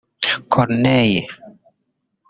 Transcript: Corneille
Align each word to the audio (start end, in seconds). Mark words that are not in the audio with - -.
Corneille 0.51 1.21